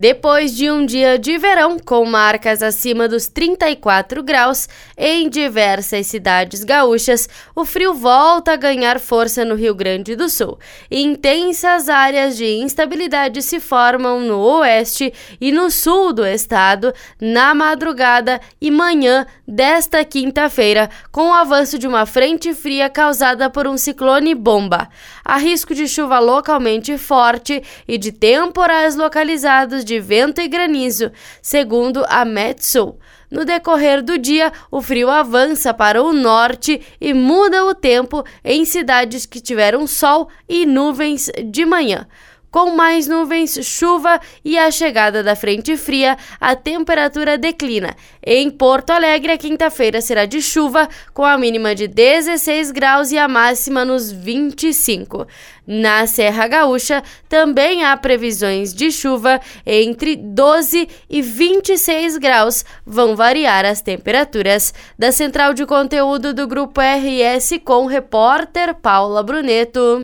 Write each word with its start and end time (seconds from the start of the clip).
Depois 0.00 0.54
de 0.54 0.70
um 0.70 0.86
dia 0.86 1.18
de 1.18 1.36
verão 1.38 1.76
com 1.76 2.04
marcas 2.04 2.62
acima 2.62 3.08
dos 3.08 3.26
34 3.26 4.22
graus 4.22 4.68
em 4.96 5.28
diversas 5.28 6.06
cidades 6.06 6.62
gaúchas, 6.62 7.28
o 7.52 7.64
frio 7.64 7.92
volta 7.92 8.52
a 8.52 8.56
ganhar 8.56 9.00
força 9.00 9.44
no 9.44 9.56
Rio 9.56 9.74
Grande 9.74 10.14
do 10.14 10.28
Sul. 10.28 10.56
Intensas 10.88 11.88
áreas 11.88 12.36
de 12.36 12.46
instabilidade 12.46 13.42
se 13.42 13.58
formam 13.58 14.20
no 14.20 14.38
oeste 14.38 15.12
e 15.40 15.50
no 15.50 15.68
sul 15.68 16.12
do 16.12 16.24
estado 16.24 16.94
na 17.20 17.52
madrugada 17.52 18.40
e 18.60 18.70
manhã 18.70 19.26
desta 19.48 20.04
quinta-feira, 20.04 20.88
com 21.10 21.30
o 21.30 21.34
avanço 21.34 21.76
de 21.76 21.88
uma 21.88 22.06
frente 22.06 22.54
fria 22.54 22.88
causada 22.88 23.50
por 23.50 23.66
um 23.66 23.76
ciclone 23.76 24.32
bomba. 24.32 24.88
Há 25.24 25.38
risco 25.38 25.74
de 25.74 25.88
chuva 25.88 26.20
localmente 26.20 26.96
forte 26.96 27.60
e 27.88 27.98
de 27.98 28.12
temporais 28.12 28.94
localizados 28.94 29.87
de 29.88 29.98
vento 29.98 30.40
e 30.40 30.46
granizo, 30.46 31.10
segundo 31.40 32.04
a 32.08 32.24
Metsul. 32.24 32.98
No 33.30 33.44
decorrer 33.44 34.02
do 34.02 34.18
dia, 34.18 34.52
o 34.70 34.80
frio 34.80 35.08
avança 35.08 35.72
para 35.72 36.02
o 36.02 36.12
norte 36.12 36.80
e 37.00 37.12
muda 37.12 37.64
o 37.64 37.74
tempo 37.74 38.22
em 38.44 38.64
cidades 38.64 39.26
que 39.26 39.40
tiveram 39.40 39.86
sol 39.86 40.28
e 40.48 40.64
nuvens 40.66 41.30
de 41.44 41.64
manhã. 41.64 42.06
Com 42.50 42.70
mais 42.70 43.06
nuvens, 43.06 43.58
chuva 43.62 44.18
e 44.42 44.58
a 44.58 44.70
chegada 44.70 45.22
da 45.22 45.36
frente 45.36 45.76
fria, 45.76 46.16
a 46.40 46.56
temperatura 46.56 47.36
declina. 47.36 47.94
Em 48.24 48.50
Porto 48.50 48.90
Alegre, 48.90 49.32
a 49.32 49.38
quinta-feira 49.38 50.00
será 50.00 50.24
de 50.24 50.40
chuva, 50.40 50.88
com 51.12 51.24
a 51.24 51.36
mínima 51.36 51.74
de 51.74 51.86
16 51.86 52.70
graus 52.70 53.12
e 53.12 53.18
a 53.18 53.28
máxima 53.28 53.84
nos 53.84 54.10
25. 54.10 55.26
Na 55.66 56.06
Serra 56.06 56.48
Gaúcha, 56.48 57.02
também 57.28 57.84
há 57.84 57.94
previsões 57.94 58.72
de 58.72 58.90
chuva 58.90 59.38
entre 59.66 60.16
12 60.16 60.88
e 61.10 61.20
26 61.20 62.16
graus. 62.16 62.64
Vão 62.86 63.14
variar 63.14 63.66
as 63.66 63.82
temperaturas. 63.82 64.72
Da 64.98 65.12
central 65.12 65.52
de 65.52 65.66
conteúdo 65.66 66.32
do 66.32 66.46
Grupo 66.46 66.80
RS 66.80 67.60
com 67.62 67.84
repórter 67.84 68.74
Paula 68.74 69.22
Bruneto. 69.22 69.96